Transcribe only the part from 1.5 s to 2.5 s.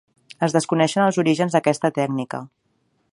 d'aquesta tècnica.